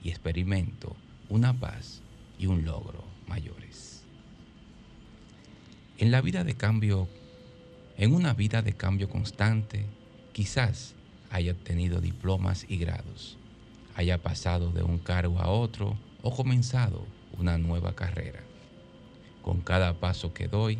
[0.02, 0.96] y experimento
[1.28, 2.00] una paz
[2.38, 4.02] y un logro mayores.
[5.98, 7.08] En la vida de cambio
[7.98, 9.84] en una vida de cambio constante,
[10.32, 10.94] quizás
[11.30, 13.36] haya obtenido diplomas y grados,
[13.96, 17.04] haya pasado de un cargo a otro o comenzado
[17.36, 18.40] una nueva carrera.
[19.42, 20.78] Con cada paso que doy,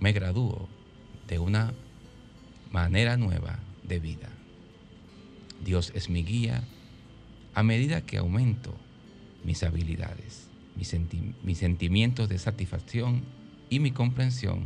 [0.00, 0.66] me gradúo
[1.28, 1.74] de una
[2.72, 4.30] manera nueva de vida.
[5.64, 6.64] Dios es mi guía
[7.54, 8.74] a medida que aumento
[9.44, 13.22] mis habilidades, mis, senti mis sentimientos de satisfacción
[13.68, 14.64] y mi comprensión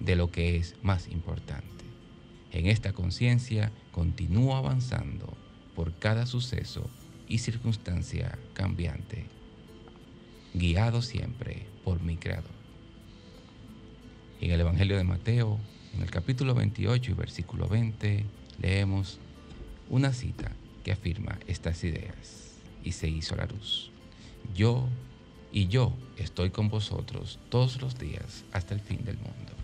[0.00, 1.84] de lo que es más importante.
[2.52, 5.36] En esta conciencia continúo avanzando
[5.74, 6.88] por cada suceso
[7.28, 9.24] y circunstancia cambiante,
[10.52, 12.54] guiado siempre por mi Creador.
[14.40, 15.58] En el Evangelio de Mateo,
[15.94, 18.24] en el capítulo 28 y versículo 20,
[18.60, 19.18] leemos
[19.90, 20.52] una cita
[20.84, 22.52] que afirma estas ideas.
[22.84, 23.90] Y se hizo la luz.
[24.54, 24.86] Yo
[25.52, 29.63] y yo estoy con vosotros todos los días hasta el fin del mundo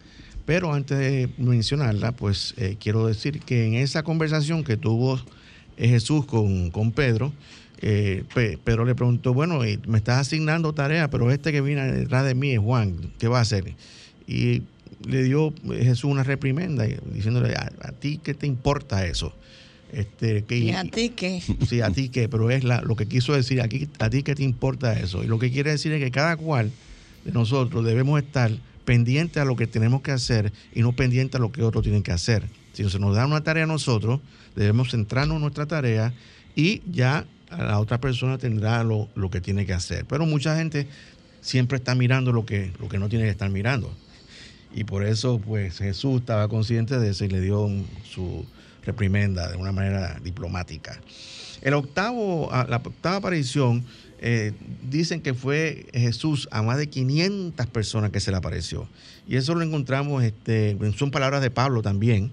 [0.46, 5.20] Pero antes de mencionarla, pues eh, quiero decir que en esa conversación que tuvo
[5.78, 7.34] Jesús con, con Pedro,
[7.82, 12.52] Pedro le preguntó, bueno, me estás asignando tarea, pero este que viene detrás de mí
[12.52, 13.74] es Juan, ¿qué va a hacer?
[14.28, 14.62] Y
[15.06, 19.34] le dio Jesús una reprimenda diciéndole, a, ti qué te importa eso?
[19.92, 21.42] Este, ¿Y a ti qué?
[21.68, 24.36] Sí, a ti qué, pero es la, lo que quiso decir aquí, a ti qué
[24.36, 25.24] te importa eso.
[25.24, 26.72] Y lo que quiere decir es que cada cual
[27.26, 28.52] de nosotros debemos estar
[28.86, 32.04] pendiente a lo que tenemos que hacer y no pendiente a lo que otros tienen
[32.04, 32.44] que hacer.
[32.74, 34.20] Si se nos da una tarea a nosotros,
[34.56, 36.14] debemos centrarnos en nuestra tarea
[36.56, 40.06] y ya la otra persona tendrá lo, que tiene que hacer.
[40.06, 40.88] Pero mucha gente
[41.42, 43.96] siempre está mirando lo que, lo que no tiene que estar mirando.
[44.74, 47.70] Y por eso, pues Jesús estaba consciente de eso y le dio
[48.04, 48.46] su
[48.84, 51.00] reprimenda de una manera diplomática.
[51.62, 53.86] El octavo, la octava aparición,
[54.20, 54.54] eh,
[54.90, 58.88] dicen que fue Jesús a más de 500 personas que se le apareció.
[59.28, 62.32] Y eso lo encontramos, este, son palabras de Pablo también.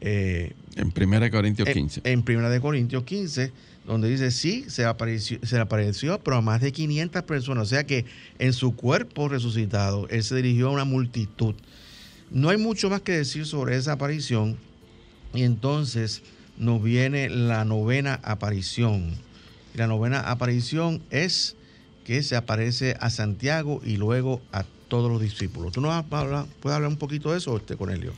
[0.00, 2.02] Eh, en 1 Corintios 15.
[2.04, 3.52] En, en 1 Corintios 15
[3.86, 7.64] donde dice, sí, se apareció, se apareció, pero a más de 500 personas.
[7.64, 8.04] O sea que
[8.38, 11.54] en su cuerpo resucitado, él se dirigió a una multitud.
[12.30, 14.56] No hay mucho más que decir sobre esa aparición.
[15.34, 16.22] Y entonces
[16.56, 19.16] nos viene la novena aparición.
[19.74, 21.56] La novena aparición es
[22.04, 25.72] que se aparece a Santiago y luego a todos los discípulos.
[25.72, 28.12] ¿Tú nos puedes hablar un poquito de eso, este Cornelio?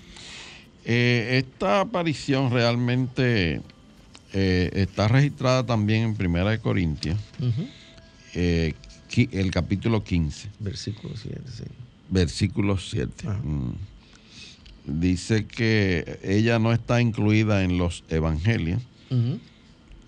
[0.85, 3.62] Eh, esta aparición realmente
[4.37, 7.16] eh, está registrada también en Primera de Corintios,
[8.35, 8.74] eh,
[9.30, 10.51] el capítulo 15.
[10.59, 11.41] Versículo 7,
[12.11, 13.28] Versículo 7.
[13.28, 13.74] Mm.
[14.87, 18.82] Dice que ella no está incluida en los evangelios.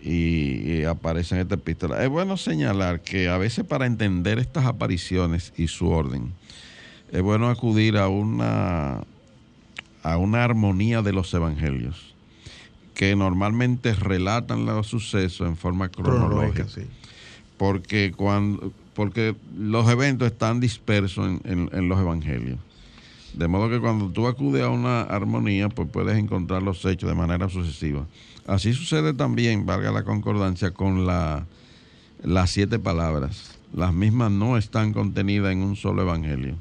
[0.02, 2.02] y, aparece en esta epístola.
[2.02, 6.32] Es bueno señalar que a veces para entender estas apariciones y su orden,
[7.12, 9.04] es bueno acudir a una,
[10.02, 12.15] a una armonía de los evangelios
[12.96, 16.66] que normalmente relatan los sucesos en forma cronológica.
[17.58, 22.58] Porque cuando porque los eventos están dispersos en, los evangelios.
[23.34, 27.14] De modo que cuando tú acudes a una armonía, pues puedes encontrar los hechos de
[27.14, 28.06] manera sucesiva.
[28.46, 31.44] Así sucede también, valga la concordancia, con la,
[32.22, 33.58] las siete palabras.
[33.74, 36.54] Las mismas no están contenidas en un solo evangelio,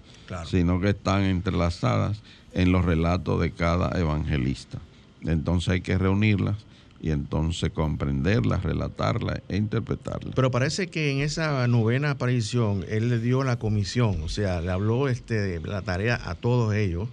[0.45, 2.21] sino que están entrelazadas
[2.51, 4.79] en los relatos de cada evangelista.
[5.25, 6.57] Entonces hay que reunirlas
[7.01, 10.33] y entonces comprenderlas, relatarlas e interpretarlas.
[10.35, 14.71] Pero parece que en esa novena aparición él le dio la comisión, o sea, le
[14.71, 17.09] habló este, de la tarea a todos ellos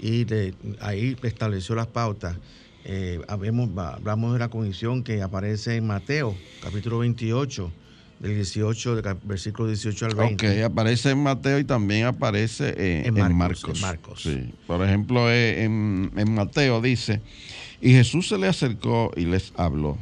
[0.00, 0.26] y
[0.80, 2.36] ahí estableció las pautas.
[2.84, 7.72] Eh, hablamos de la comisión que aparece en Mateo, capítulo 28
[8.18, 10.64] del 18, versículo 18 al 20.
[10.64, 14.22] Ok, aparece en Mateo y también aparece en, Marcos.
[14.22, 14.52] Sí.
[14.66, 17.20] Por ejemplo, eh, en, en, Mateo dice,
[17.80, 19.98] y Jesús se le acercó y les habló,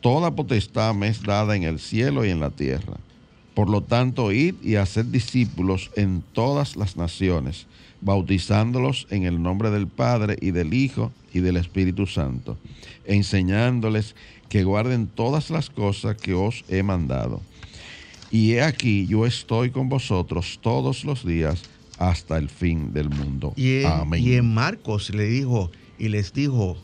[0.00, 2.98] toda potestad me es dada en el cielo y en la tierra.
[3.54, 7.66] Por lo tanto, id y haced discípulos en todas las naciones,
[8.00, 12.56] bautizándolos en el nombre del Padre y del Hijo y del Espíritu Santo,
[13.04, 14.14] enseñándoles
[14.48, 17.40] que guarden todas las cosas que os he mandado.
[18.30, 21.62] Y he aquí, yo estoy con vosotros todos los días
[21.98, 23.52] hasta el fin del mundo.
[23.56, 26.76] Y en, Y en Marcos le dijo, y les dijo,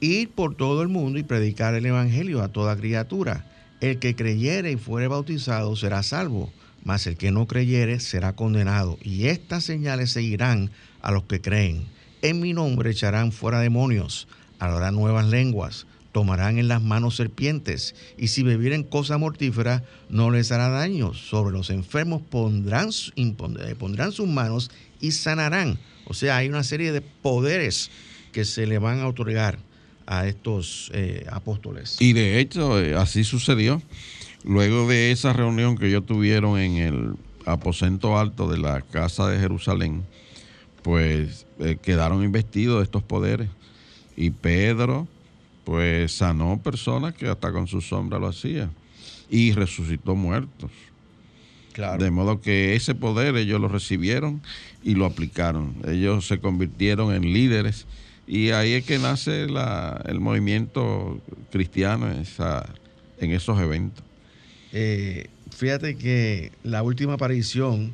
[0.00, 3.44] ir por todo el mundo y predicar el Evangelio a toda criatura.
[3.80, 6.50] El que creyere y fuere bautizado será salvo,
[6.84, 8.98] mas el que no creyere será condenado.
[9.02, 11.84] Y estas señales seguirán a los que creen.
[12.22, 14.26] En mi nombre echarán fuera demonios,
[14.58, 20.50] hablarán nuevas lenguas tomarán en las manos serpientes, y si bebieren cosa mortífera, no les
[20.52, 21.14] hará daño.
[21.14, 25.78] Sobre los enfermos pondrán, eh, pondrán sus manos y sanarán.
[26.06, 27.90] O sea, hay una serie de poderes
[28.32, 29.58] que se le van a otorgar
[30.06, 32.00] a estos eh, apóstoles.
[32.00, 33.82] Y de hecho, eh, así sucedió.
[34.44, 39.38] Luego de esa reunión que ellos tuvieron en el aposento alto de la casa de
[39.38, 40.04] Jerusalén,
[40.82, 41.46] pues
[41.82, 43.48] quedaron investidos estos poderes.
[44.16, 45.06] Y Pedro,
[45.68, 48.70] pues sanó personas que hasta con su sombra lo hacía
[49.28, 50.70] y resucitó muertos.
[51.74, 52.02] Claro.
[52.02, 54.40] De modo que ese poder ellos lo recibieron
[54.82, 55.74] y lo aplicaron.
[55.86, 57.84] Ellos se convirtieron en líderes
[58.26, 61.20] y ahí es que nace el movimiento
[61.52, 62.66] cristiano en, esa,
[63.20, 64.02] en esos eventos.
[64.72, 67.92] Eh, fíjate que la última aparición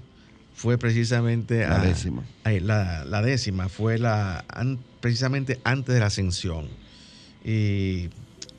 [0.55, 2.23] fue precisamente La a- décima.
[2.45, 6.69] la, la décima fue la an- precisamente antes de la ascensión.
[7.45, 8.09] Y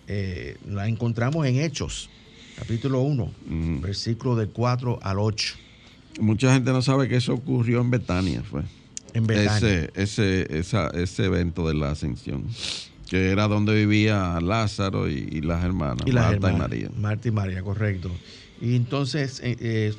[0.08, 2.10] eh, la encontramos en Hechos,
[2.56, 3.82] capítulo 1, Ujú.
[3.82, 5.56] versículo del 4 al 8,
[6.22, 8.62] Mucha gente no sabe que eso ocurrió en Betania, fue.
[9.14, 9.58] en Betania.
[9.58, 12.46] Ese, ese, esa- ese evento de la ascensión,
[13.10, 16.90] que era donde vivía Lázaro y, y las hermanas, y las Marta y María.
[16.96, 18.12] Marta y María, correcto.
[18.62, 19.94] Y entonces eh,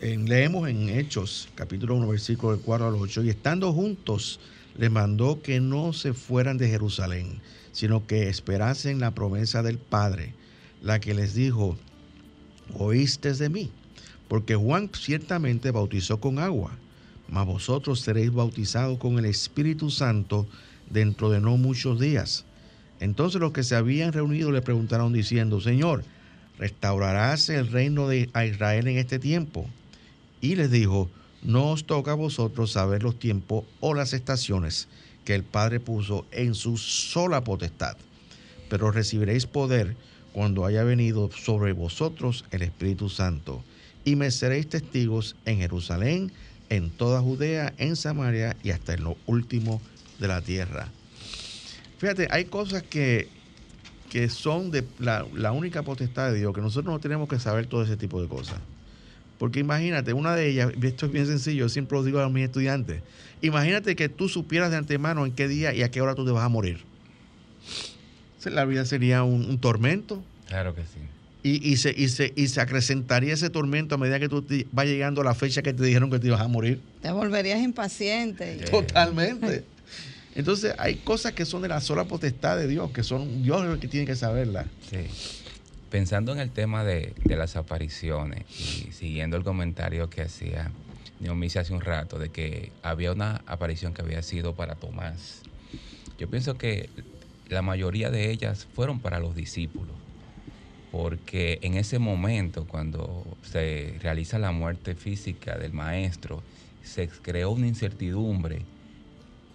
[0.00, 4.38] eh, leemos en Hechos, capítulo 1, versículo del 4 al 8, y estando juntos,
[4.76, 7.40] les mandó que no se fueran de Jerusalén,
[7.72, 10.34] sino que esperasen la promesa del Padre,
[10.82, 11.76] la que les dijo,
[12.74, 13.70] oíste de mí,
[14.28, 16.72] porque Juan ciertamente bautizó con agua,
[17.28, 20.46] mas vosotros seréis bautizados con el Espíritu Santo
[20.88, 22.44] dentro de no muchos días.
[22.98, 26.04] Entonces los que se habían reunido le preguntaron diciendo, Señor,
[26.58, 29.66] ¿restaurarás el reino de Israel en este tiempo?
[30.40, 31.10] Y les dijo,
[31.42, 34.88] no os toca a vosotros saber los tiempos o las estaciones
[35.30, 37.96] que el Padre puso en su sola potestad,
[38.68, 39.94] pero recibiréis poder
[40.32, 43.62] cuando haya venido sobre vosotros el Espíritu Santo,
[44.04, 46.32] y me seréis testigos en Jerusalén,
[46.68, 49.80] en toda Judea, en Samaria y hasta en lo último
[50.18, 50.88] de la tierra.
[51.98, 53.28] Fíjate, hay cosas que,
[54.10, 57.66] que son de la, la única potestad de Dios, que nosotros no tenemos que saber
[57.66, 58.58] todo ese tipo de cosas.
[59.40, 62.44] Porque imagínate, una de ellas, esto es bien sencillo, yo siempre lo digo a mis
[62.44, 63.00] estudiantes,
[63.40, 66.30] imagínate que tú supieras de antemano en qué día y a qué hora tú te
[66.30, 66.80] vas a morir.
[68.44, 70.98] La vida sería un, un tormento Claro que sí.
[71.42, 74.66] y, y se, y, se, y se acrecentaría ese tormento a medida que tú te-
[74.72, 76.78] vas llegando a la fecha que te dijeron que te ibas a morir.
[77.00, 78.56] Te volverías impaciente.
[78.70, 79.64] Totalmente.
[80.34, 83.78] Entonces hay cosas que son de la sola potestad de Dios, que son Dios el
[83.78, 84.66] que tiene que saberlas.
[84.90, 84.98] Sí.
[85.90, 90.70] Pensando en el tema de, las apariciones y siguiendo el comentario que hacía
[91.18, 95.42] Neomice hace un rato de que había una aparición que había sido para Tomás,
[96.16, 96.88] yo pienso que
[97.48, 99.96] la mayoría de ellas fueron para los discípulos,
[100.92, 106.40] porque en ese momento, cuando se realiza la muerte física del maestro,
[106.84, 108.62] se creó una incertidumbre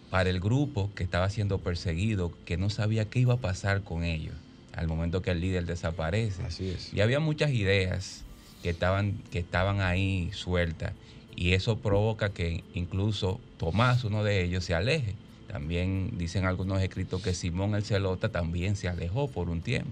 [0.09, 4.03] para el grupo que estaba siendo perseguido, que no sabía qué iba a pasar con
[4.03, 4.35] ellos
[4.75, 6.43] al momento que el líder desaparece.
[6.43, 6.93] Así es.
[6.93, 8.23] Y había muchas ideas
[8.61, 10.93] que estaban, que estaban ahí sueltas
[11.35, 15.15] y eso provoca que incluso Tomás, uno de ellos, se aleje.
[15.47, 19.91] También dicen algunos escritos que Simón el Celota también se alejó por un tiempo.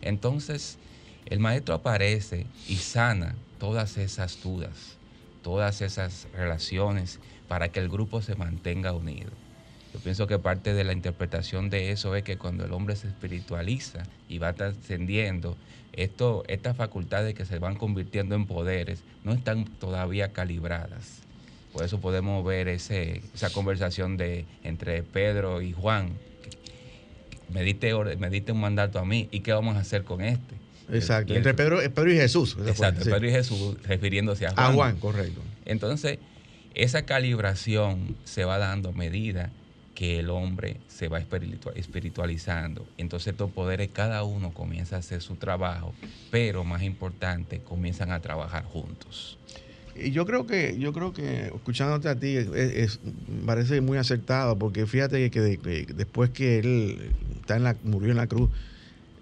[0.00, 0.78] Entonces,
[1.26, 4.96] el maestro aparece y sana todas esas dudas,
[5.42, 9.30] todas esas relaciones para que el grupo se mantenga unido.
[9.92, 13.08] Yo pienso que parte de la interpretación de eso es que cuando el hombre se
[13.08, 15.56] espiritualiza y va trascendiendo,
[15.92, 21.20] esto, estas facultades que se van convirtiendo en poderes no están todavía calibradas.
[21.74, 26.10] Por eso podemos ver ese, esa conversación de, entre Pedro y Juan.
[27.52, 30.54] Me diste, me diste un mandato a mí, ¿y qué vamos a hacer con este?
[30.90, 31.32] Exacto.
[31.32, 32.56] El- Entre Pedro, Pedro y Jesús.
[32.66, 33.10] Exacto, sí.
[33.10, 34.70] Pedro y Jesús refiriéndose a Juan.
[34.70, 35.42] A Juan, correcto.
[35.66, 36.18] Entonces,
[36.74, 39.50] esa calibración se va dando a medida
[39.94, 42.86] que el hombre se va espiritua- espiritualizando.
[42.98, 45.94] Entonces estos poderes, cada uno comienza a hacer su trabajo,
[46.30, 49.38] pero más importante, comienzan a trabajar juntos.
[49.94, 52.36] Y yo creo que, yo creo que escuchándote a ti
[53.44, 58.16] parece muy acertado, porque fíjate que, que después que él está en la, murió en
[58.16, 58.50] la cruz,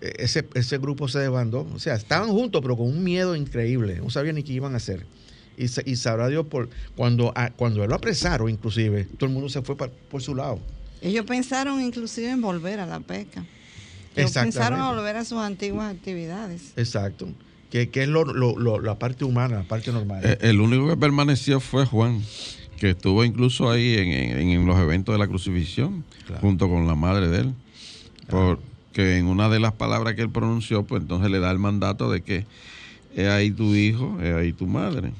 [0.01, 1.67] eh, ese, ese grupo se desbandó.
[1.75, 3.97] O sea, estaban juntos, pero con un miedo increíble.
[3.97, 5.05] No sabían ni qué iban a hacer.
[5.61, 9.49] Y, y sabrá Dios por cuando, a- cuando él lo apresaron, inclusive, todo el mundo
[9.49, 10.59] se fue por su lado.
[11.03, 13.45] Ellos pensaron inclusive en volver a la pesca.
[14.17, 16.73] Ellos pensaron a volver a sus antiguas actividades.
[16.77, 17.29] Exacto.
[17.71, 20.23] Que, que es lo, lo- lo- la parte humana, la parte normal.
[20.25, 22.21] Eh, El único que permaneció fue Juan,
[22.79, 26.41] que estuvo incluso ahí en, en- en los eventos de la crucifixión, Claro.
[26.41, 27.55] junto con la madre de él.
[28.29, 32.11] Porque en una de las palabras que él pronunció, pues entonces le da el mandato
[32.11, 32.47] de que
[33.15, 35.13] es ahí tu hijo, es ahí tu madre.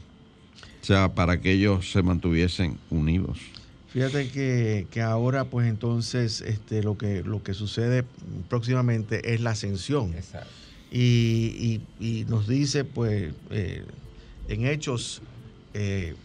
[0.91, 3.39] O sea, para que ellos se mantuviesen unidos.
[3.91, 8.03] Fíjate que, que ahora, pues entonces, este, lo que lo que sucede
[8.49, 10.13] próximamente es la ascensión.
[10.15, 10.51] Exacto.
[10.91, 13.85] Y, y- y nos dice, pues, eh,
[14.49, 15.23] en Hechos,
[15.75, 16.17] eh,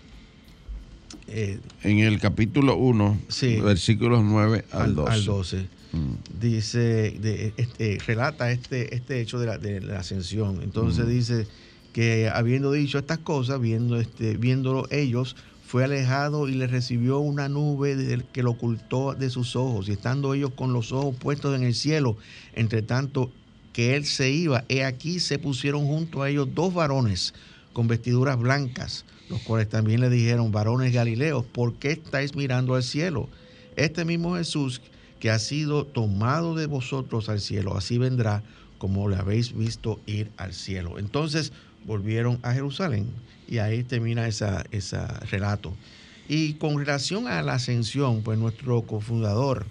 [1.27, 3.57] eh, En el capítulo 1, Sí.
[3.61, 5.11] versículos 9 al, al, 12.
[5.13, 6.13] al 12, Mm.
[6.39, 6.79] dice,
[7.21, 10.63] de, este, relata este, este hecho de la, de la ascensión.
[10.63, 11.13] Entonces Ujú.
[11.13, 11.47] dice
[11.95, 17.47] que habiendo dicho estas cosas, viendo este, viéndolo ellos, fue alejado y le recibió una
[17.47, 19.87] nube que lo ocultó de sus ojos.
[19.87, 22.17] Y estando ellos con los ojos puestos en el cielo,
[22.53, 23.31] entre tanto
[23.71, 27.33] que él se iba, he aquí se pusieron junto a ellos dos varones
[27.71, 32.83] con vestiduras blancas, los cuales también le dijeron, varones galileos, ¿por qué estáis mirando al
[32.83, 33.29] cielo?
[33.77, 34.81] Este mismo Jesús
[35.21, 38.43] que ha sido tomado de vosotros al cielo, así vendrá
[38.79, 40.99] como le habéis visto ir al cielo.
[40.99, 41.53] Entonces
[41.85, 43.07] volvieron a Jerusalén
[43.47, 44.97] y ahí termina ese
[45.29, 45.73] relato.
[46.27, 49.65] Y con relación a la ascensión, pues nuestro cofundador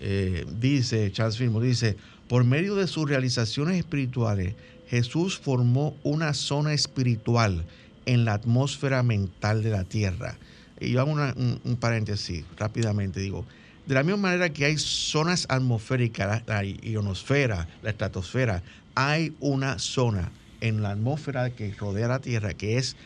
[0.00, 1.96] eh, dice, Charles Firmo, dice,
[2.28, 4.54] por medio de sus realizaciones espirituales,
[4.88, 7.64] Jesús formó una zona espiritual
[8.06, 10.36] en la atmósfera mental de la tierra.
[10.78, 13.46] Y yo hago un, paréntesis rápidamente, digo,
[13.86, 18.62] de la misma manera que hay zonas atmosféricas, la ionosfera, la estratosfera,
[18.94, 20.30] hay una zona
[20.64, 22.96] en la atmósfera que rodea la Tierra que es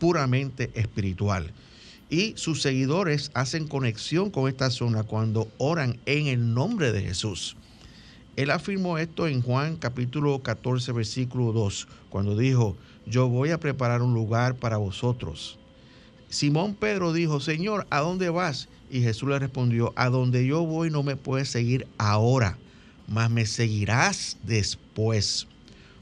[0.00, 1.52] puramente espiritual.
[2.10, 7.56] Y sus seguidores hacen conexión con esta zona cuando oran en el nombre de Jesús.
[8.34, 14.02] Él afirmó esto en Juan capítulo 14, versículo 2, cuando dijo, yo voy a preparar
[14.02, 15.56] un lugar para vosotros.
[16.28, 18.68] Simón Pedro dijo, Señor, ¿a dónde vas?
[18.90, 22.58] Y Jesús le respondió, a donde yo voy no me puedes seguir ahora,
[23.06, 25.46] mas me seguirás después.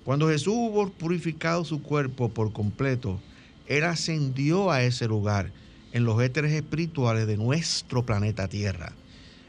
[0.05, 3.21] Cuando Jesús hubo purificado su cuerpo por completo,
[3.69, 5.53] Él ascendió a ese lugar
[5.93, 8.93] en los éteres espirituales de nuestro planeta Tierra.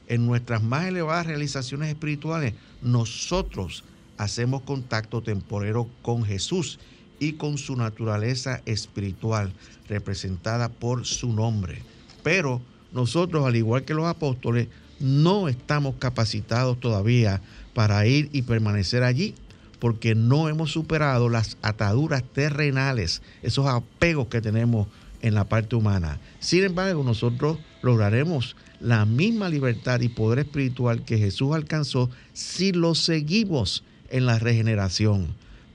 [0.08, 3.84] En nuestras más elevadas realizaciones espirituales, nosotros
[4.18, 6.80] hacemos contacto temporero con Jesús
[7.20, 9.54] y con su naturaleza espiritual,
[9.88, 11.82] representada por su nombre.
[12.22, 14.68] Pero nosotros, al igual que los apóstoles,
[15.00, 17.42] no estamos capacitados todavía
[17.74, 19.34] para ir y permanecer allí,
[19.84, 24.88] porque no hemos superado las ataduras terrenales, esos apegos que tenemos
[25.22, 26.22] en la parte humana.
[26.40, 32.96] Sin embargo, nosotros lograremos la misma libertad y poder espiritual que Jesús alcanzó si lo
[32.96, 35.28] seguimos en la regeneración.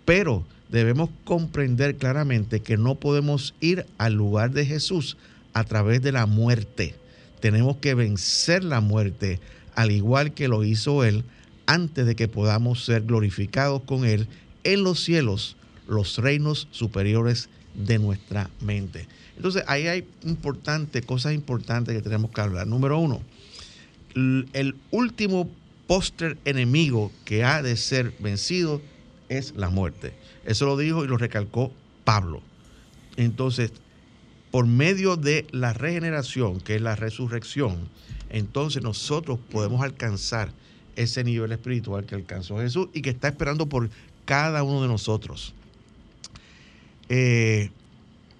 [0.06, 5.18] Pero debemos comprender claramente que no podemos ir al lugar de Jesús
[5.52, 6.94] a través de la muerte.
[7.40, 9.38] Tenemos que vencer la muerte,
[9.74, 11.24] al igual que lo hizo Él,
[11.68, 14.26] antes de que podamos ser glorificados con Él
[14.64, 15.54] en los cielos,
[15.86, 19.06] los reinos superiores de nuestra mente.
[19.36, 22.66] Entonces, ahí hay importante, cosas importantes que tenemos que hablar.
[22.66, 23.20] Número uno,
[24.14, 25.48] el último
[25.86, 28.80] póster enemigo que ha de ser vencido
[29.28, 30.14] es la muerte.
[30.46, 31.70] Eso lo dijo y lo recalcó
[32.04, 32.40] Pablo.
[33.16, 33.72] Entonces,
[34.50, 37.76] por medio de la regeneración, que es la resurrección,
[38.30, 40.50] entonces nosotros podemos alcanzar
[40.98, 43.88] ese nivel espiritual que alcanzó Jesús y que está esperando por
[44.24, 45.54] cada uno de nosotros.
[47.08, 47.70] Eh,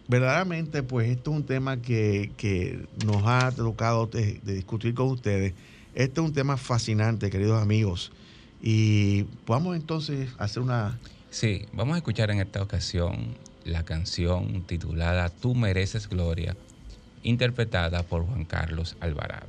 [0.09, 5.55] verdaderamente, pues esto es un tema que, nos ha tocado de, discutir con ustedes.
[5.95, 8.11] Este es un tema fascinante, queridos amigos.
[8.61, 10.99] Y vamos entonces a hacer una...
[11.31, 16.57] Sí, vamos a escuchar en esta ocasión la canción titulada Tú mereces gloria,
[17.23, 19.47] interpretada por Juan Carlos Alvarado.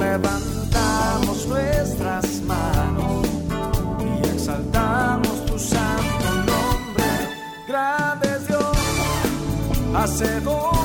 [0.00, 3.26] Levantamos nuestras manos
[4.00, 7.04] y exaltamos tu santo nombre.
[7.68, 8.76] Grande es Dios,
[9.94, 10.79] hacedor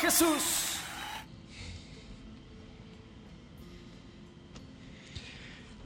[0.00, 0.78] Jesús.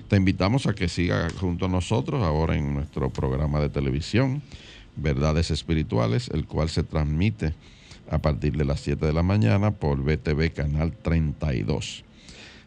[0.07, 4.41] Te invitamos a que siga junto a nosotros ahora en nuestro programa de televisión,
[5.01, 7.53] Verdades Espirituales, el cual se transmite
[8.09, 12.03] a partir de las 7 de la mañana por BTV Canal 32.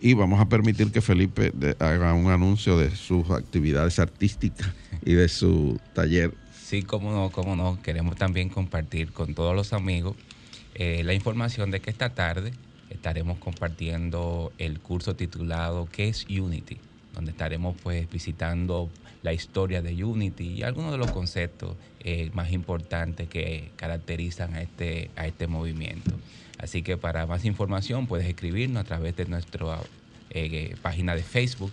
[0.00, 4.68] Y vamos a permitir que Felipe haga un anuncio de sus actividades artísticas
[5.04, 6.34] y de su taller.
[6.62, 7.80] Sí, cómo no, cómo no.
[7.82, 10.16] Queremos también compartir con todos los amigos
[10.74, 12.52] eh, la información de que esta tarde
[12.90, 16.78] estaremos compartiendo el curso titulado ¿Qué es Unity?
[17.14, 18.90] Donde estaremos pues visitando
[19.22, 24.62] la historia de Unity y algunos de los conceptos eh, más importantes que caracterizan a
[24.62, 26.12] este, a este movimiento.
[26.58, 29.74] Así que para más información puedes escribirnos a través de nuestro
[30.30, 31.72] eh, página de Facebook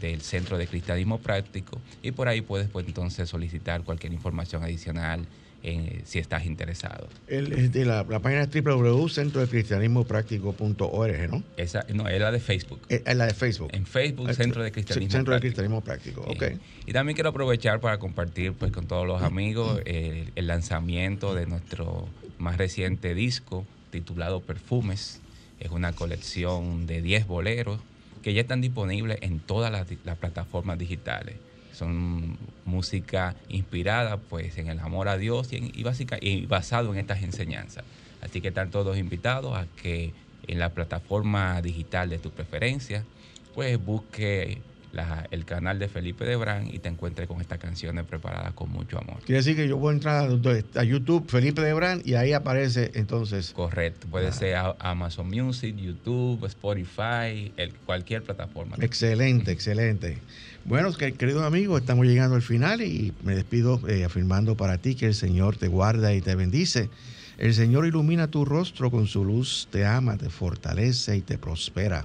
[0.00, 5.24] del Centro de Cristianismo Práctico y por ahí puedes pues entonces solicitar cualquier información adicional
[5.66, 7.08] eh, si estás interesado.
[7.26, 11.42] El, de la, la página es www.centrodecristianismopráctico.org, ¿no?
[11.56, 12.80] Esa, no, es la de Facebook.
[12.90, 13.70] Es, es la de Facebook.
[13.72, 15.40] En Facebook, Eh, Centro de Cristianismo Centro de.
[15.40, 16.42] Cristianismo Práctico, ok.
[16.84, 21.46] Y también quiero aprovechar para compartir pues, con todos los amigos el, el lanzamiento de
[21.46, 23.64] nuestro más reciente disco
[23.98, 25.20] titulado Perfumes.
[25.60, 27.78] Es una colección de 10 boleros
[28.22, 29.86] que ya están disponibles en todas las,
[30.16, 31.36] plataformas digitales.
[31.72, 37.22] Son música inspirada pues en el amor a Dios y, en- y basado en estas
[37.22, 37.84] enseñanzas.
[38.20, 40.12] Así que están todos invitados a que
[40.46, 43.04] en la plataforma digital de tu preferencia
[43.54, 44.58] pues busque
[44.94, 48.98] la- el canal de Felipe Debrán y te encuentres con estas canciones preparadas con mucho
[48.98, 49.18] amor.
[49.24, 53.52] Quiere decir que yo puedo entrar a, a YouTube, Felipe Debrán, y ahí aparece entonces.
[53.54, 54.32] Correcto, puede Ah.
[54.32, 58.76] ser a- Amazon Music, YouTube, Spotify, el- cualquier plataforma.
[58.80, 60.18] Excelente, excelente.
[60.64, 64.94] Bueno, que- queridos amigos, estamos llegando al final y me despido eh, afirmando para ti
[64.94, 66.88] que el Señor te guarda y te bendice.
[67.36, 72.04] El Señor ilumina tu rostro con su luz, te ama, te fortalece y te prospera.